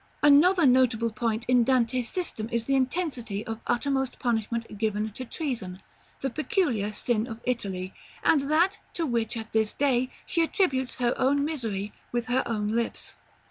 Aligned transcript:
§LX. 0.23 0.27
Another 0.29 0.65
notable 0.65 1.11
point 1.11 1.45
in 1.47 1.63
Dante's 1.63 2.09
system 2.09 2.49
is 2.51 2.65
the 2.65 2.73
intensity 2.75 3.45
of 3.45 3.59
uttermost 3.67 4.17
punishment 4.17 4.79
given 4.79 5.11
to 5.11 5.23
treason, 5.25 5.79
the 6.21 6.31
peculiar 6.31 6.91
sin 6.91 7.27
of 7.27 7.39
Italy, 7.43 7.93
and 8.23 8.49
that 8.49 8.79
to 8.95 9.05
which, 9.05 9.37
at 9.37 9.51
this 9.53 9.73
day, 9.73 10.09
she 10.25 10.41
attributes 10.41 10.95
her 10.95 11.13
own 11.17 11.45
misery 11.45 11.93
with 12.11 12.25
her 12.33 12.41
own 12.47 12.69
lips. 12.69 13.13